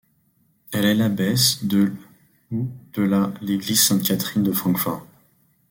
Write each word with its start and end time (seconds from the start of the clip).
Elle 0.73 0.85
est 0.85 0.95
l'abbesse 0.95 1.63
de 1.63 1.83
l' 1.83 1.93
ou 2.49 2.69
de 2.95 3.03
la 3.03 3.31
l'église 3.41 3.83
Sainte-Catherine 3.83 4.41
de 4.41 4.51
Francfort. 4.51 5.05